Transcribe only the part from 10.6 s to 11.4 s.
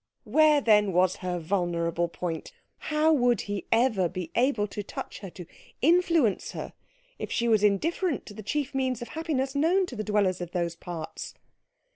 parts?